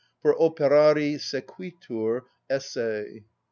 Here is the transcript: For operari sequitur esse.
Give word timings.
For 0.23 0.33
operari 0.33 1.19
sequitur 1.21 2.25
esse. 2.49 3.21